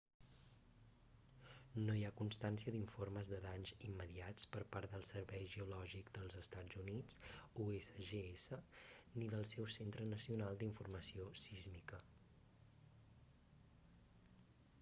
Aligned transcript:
no 1.87 1.95
hi 1.97 2.05
ha 2.05 2.11
constància 2.21 2.71
d'informes 2.75 3.29
de 3.33 3.41
danys 3.43 3.73
immediats 3.89 4.47
per 4.55 4.63
part 4.75 4.93
del 4.95 5.03
servei 5.09 5.45
geològic 5.57 6.09
dels 6.15 6.35
estats 6.41 6.79
units 6.85 7.19
usgs 7.67 8.45
ni 9.21 9.27
del 9.35 9.45
seu 9.51 9.67
centre 9.77 10.07
nacional 10.15 10.57
d'informació 10.63 11.27
sísmica 11.43 12.01